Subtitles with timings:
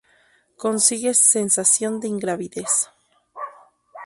[0.57, 2.89] Consigue sensación de ingravidez.